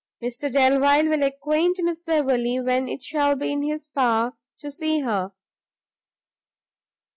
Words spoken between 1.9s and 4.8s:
Beverley when it shall be in his power to